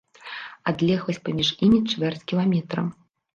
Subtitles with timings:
[0.71, 2.87] Адлегласць паміж імі чвэрць кіламетра.